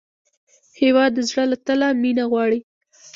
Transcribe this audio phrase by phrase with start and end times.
[0.79, 2.59] هېواد د زړه له تله مینه غواړي.